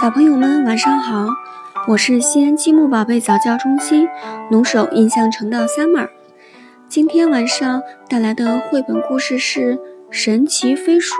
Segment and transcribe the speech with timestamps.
[0.00, 1.26] 小朋友们晚上好，
[1.88, 4.06] 我是西安积木宝贝早教中心
[4.48, 6.08] 龙首印象城的 summer。
[6.88, 9.74] 今天晚上带来的绘本故事是
[10.08, 11.16] 《神奇飞书》。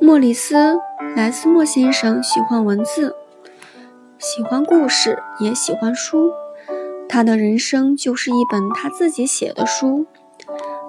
[0.00, 0.54] 莫里斯·
[1.16, 3.16] 莱斯莫先生喜欢文字，
[4.16, 6.30] 喜欢故事，也喜欢书。
[7.08, 10.06] 他的人生就是一本他自己写的书。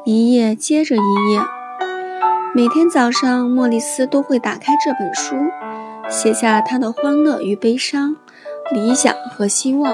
[0.10, 1.00] 一页接着一
[1.34, 1.42] 页，
[2.56, 5.36] 每天早上，莫里斯都会打开这本书，
[6.08, 8.16] 写下他的欢乐与悲伤、
[8.72, 9.94] 理想和希望。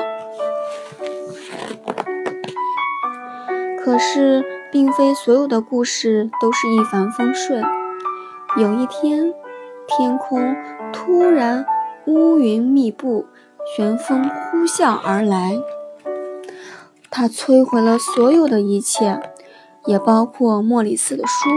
[3.84, 7.64] 可是，并非所有的故事都是一帆风顺。
[8.56, 9.34] 有一天，
[9.88, 10.56] 天空
[10.94, 11.66] 突然
[12.06, 13.26] 乌云密布，
[13.76, 15.58] 旋风呼啸而来，
[17.10, 19.20] 它摧毁了所有的一切。
[19.86, 21.50] 也包括莫里斯的书。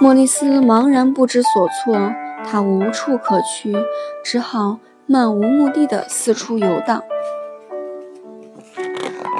[0.00, 2.12] 莫里斯茫然不知所措，
[2.44, 3.74] 他无处可去，
[4.24, 7.02] 只好漫无目的的四处游荡。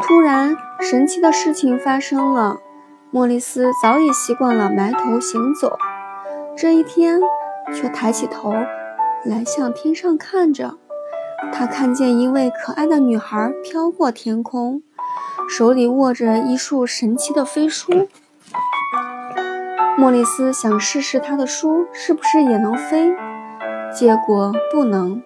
[0.03, 2.59] 突然，神奇的事情发生了。
[3.11, 5.79] 莫里斯早已习惯了埋头行走，
[6.56, 7.20] 这一天
[7.73, 8.53] 却抬起头
[9.25, 10.75] 来向天上看着。
[11.53, 14.83] 他看见一位可爱的女孩飘过天空。
[15.48, 18.09] 手里握着一束神奇的飞书，
[19.97, 23.12] 莫里斯想试试他的书是不是也能飞，
[23.95, 25.23] 结果不能，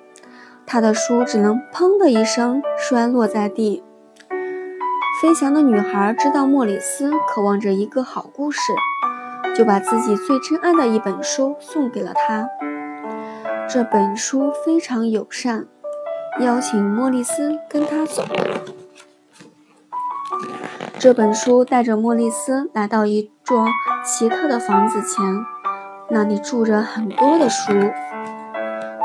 [0.67, 3.83] 他的书只能“砰”的一声摔落在地。
[5.23, 8.61] 飞翔的女孩知道莫里斯渴望着一个好故事，
[9.57, 12.49] 就把自己最珍爱的一本书送给了他。
[13.69, 15.67] 这本书非常友善，
[16.41, 18.25] 邀请莫里斯跟他走。
[21.01, 23.69] 这本书带着莫里斯来到一座
[24.05, 25.25] 奇特的房子前，
[26.11, 27.73] 那里住着很多的书。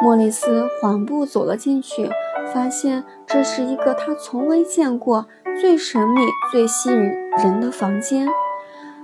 [0.01, 2.09] 莫里斯缓步走了进去，
[2.51, 5.27] 发现这是一个他从未见过、
[5.61, 6.21] 最神秘、
[6.51, 8.27] 最吸引人的房间。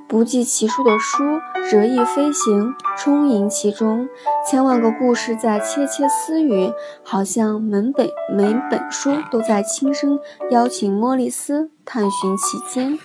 [0.07, 1.23] 不计其数的书
[1.69, 4.09] 折翼飞行，充盈其中，
[4.49, 6.73] 千万个故事在窃窃私语，
[7.03, 10.19] 好像每本每本书都在轻声
[10.49, 12.99] 邀请莫里斯探寻其间。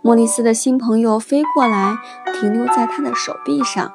[0.00, 1.96] 莫里斯的新朋友飞过来，
[2.32, 3.92] 停留在他的手臂上，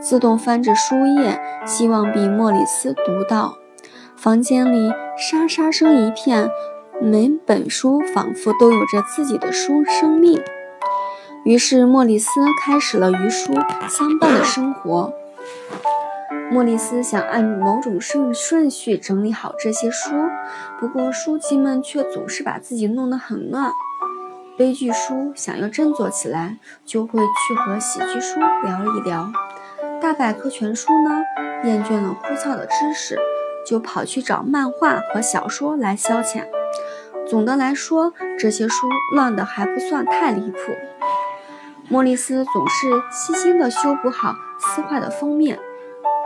[0.00, 3.58] 自动翻着书页，希望比莫里斯读到。
[4.16, 6.48] 房间里沙沙声一片，
[7.02, 10.40] 每本书仿佛都有着自己的书生命。
[11.44, 12.28] 于是，莫里斯
[12.60, 13.52] 开始了与书
[13.88, 15.12] 相伴的生活。
[16.50, 20.14] 莫里斯想按某种顺顺序整理好这些书，
[20.80, 23.70] 不过书籍们却总是把自己弄得很乱。
[24.56, 29.30] 悲剧书想要振作起来，就会去和喜剧书聊一聊；
[30.00, 31.22] 大百科全书呢，
[31.64, 33.18] 厌倦了枯燥的知识，
[33.66, 36.46] 就跑去找漫画和小说来消遣。
[37.28, 40.58] 总的来说，这些书乱得还不算太离谱。
[41.90, 45.58] 莫里斯总是细心地修补好撕坏的封面，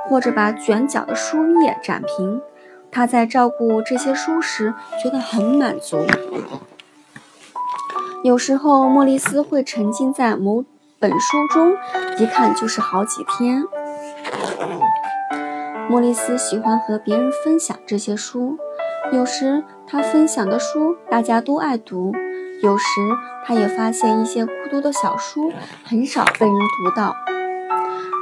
[0.08, 2.40] 或者把卷角的书页展平。
[2.90, 6.04] 他在照顾这些书时觉得很满足。
[8.22, 10.64] 有时候，莫里斯会沉浸在某
[10.98, 11.74] 本书中，
[12.18, 13.64] 一看就是好几天。
[15.88, 18.58] 莫里斯喜欢和别人分享这些书，
[19.10, 22.12] 有时他分享的书大家都爱读。
[22.62, 22.84] 有时，
[23.44, 25.52] 他也发现一些孤独的小书
[25.84, 27.12] 很少被人读到。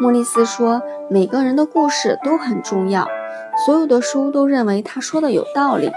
[0.01, 0.81] 莫里斯说
[1.11, 3.07] ：“每个人的故事都很重要，
[3.67, 5.93] 所有的书都认为他说的有道理。”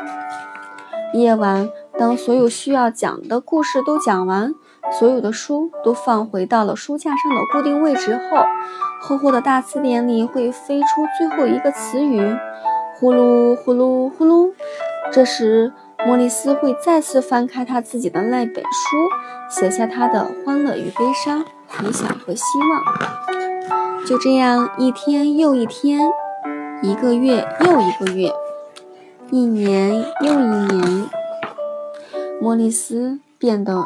[1.15, 4.53] 夜晚，当所有需要讲的故事都讲完，
[4.91, 8.43] 所有的书都放回到了书架上的固定位置后，
[8.99, 10.87] 厚厚的大词典里会飞出
[11.17, 12.35] 最后一个词语
[12.99, 14.51] ：“呼噜呼噜呼噜。”
[15.13, 15.71] 这时，
[16.05, 18.97] 莫里斯会再次翻开他自己的那本书，
[19.47, 21.45] 写下他的欢乐与悲伤、
[21.79, 23.22] 理想和希望。
[24.05, 26.01] 就这样，一天又一天，
[26.81, 28.31] 一个月又一个月，
[29.31, 31.09] 一年又一年，
[32.41, 33.83] 莫里斯变得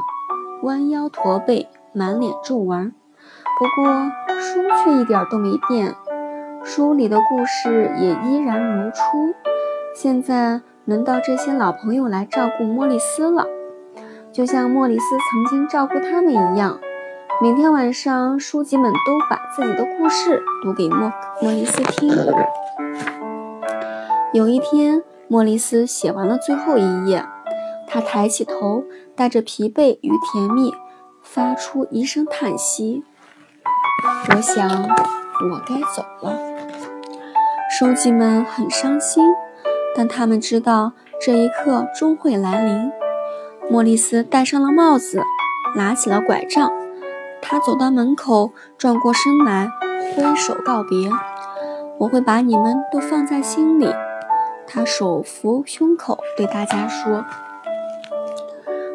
[0.64, 2.94] 弯腰驼背，满脸皱纹。
[3.60, 5.96] 不过，书却一点都没变，
[6.64, 9.34] 书里的故事也依然如初。
[9.96, 10.62] 现在。
[10.88, 13.46] 轮到这些老朋友来照顾莫里斯了，
[14.32, 16.80] 就像莫里斯曾经照顾他们一样。
[17.40, 22.10] 每天晚上，书籍们都把自己的故事读给莫莫里斯听。
[24.34, 27.24] 有一天，莫里斯写完了最后一页，
[27.88, 28.84] 他抬起头，
[29.16, 30.74] 带着疲惫与甜蜜，
[31.22, 33.04] 发出一声叹息。
[34.32, 36.36] 我想，我该走了。
[37.70, 39.24] 书籍们很伤心，
[39.96, 42.92] 但他们知道这一刻终会来临。
[43.70, 45.22] 莫里斯戴上了帽子，
[45.76, 46.72] 拿起了拐杖，
[47.50, 49.70] 他走到门口，转过身来，
[50.14, 51.10] 挥手告别
[51.98, 53.90] ：“我会把你们都放在心里。”
[54.68, 57.24] 他手扶胸口，对大家说。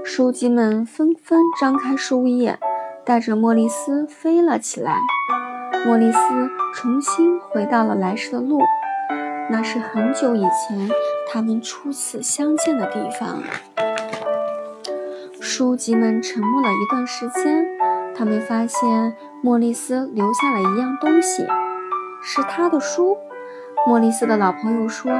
[0.04, 2.58] 书籍们纷纷张开书页，
[3.06, 4.98] 带着莫里斯飞了起来。
[5.86, 6.18] 莫里斯
[6.74, 8.60] 重新回到了来时的路，
[9.50, 10.90] 那是很久以前
[11.32, 13.42] 他们初次相见的地方。
[15.40, 17.66] 书籍们沉默了一段时间，
[18.22, 21.44] 他们发现莫里斯留下了一样东西，
[22.22, 23.16] 是他的书。
[23.84, 25.10] 莫里斯的老朋友说。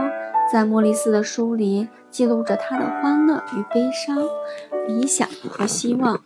[0.53, 4.19] 在莫里斯的书里记录着他的欢乐与悲伤、
[4.87, 6.21] 理想和希望。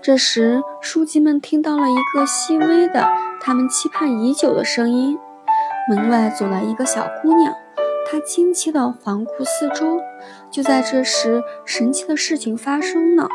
[0.00, 3.06] 这时，书记们听到了一个细微的、
[3.40, 5.18] 他们期盼已久的声音。
[5.88, 7.52] 门外走来一个小姑娘，
[8.10, 10.00] 她惊奇地环顾四周。
[10.50, 13.28] 就在这时，神奇的事情发生了：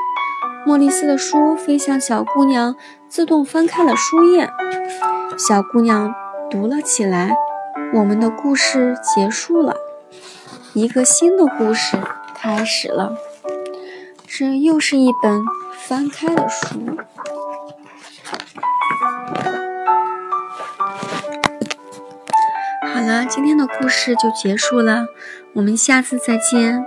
[0.65, 2.75] 莫里斯的书飞向小姑娘，
[3.07, 4.49] 自动翻开了书页。
[5.37, 6.13] 小姑娘
[6.49, 7.35] 读了起来。
[7.93, 9.75] 我们的故事结束了，
[10.73, 11.97] 一个新的故事
[12.33, 13.15] 开始了。
[14.27, 15.43] 这又是一本
[15.77, 16.97] 翻开的书。
[22.91, 25.05] 好了，今天的故事就结束了，
[25.53, 26.83] 我们下次再见。